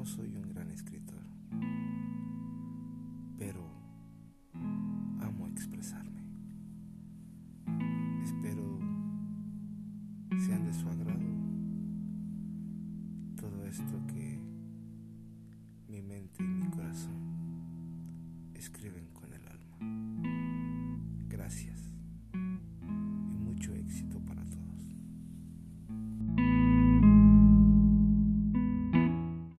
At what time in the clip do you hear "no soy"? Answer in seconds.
0.00-0.34